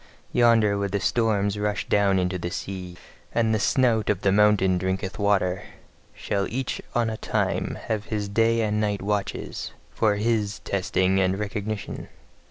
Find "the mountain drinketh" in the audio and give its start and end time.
4.21-5.19